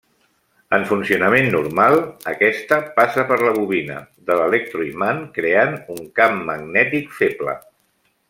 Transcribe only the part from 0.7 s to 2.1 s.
En funcionament normal,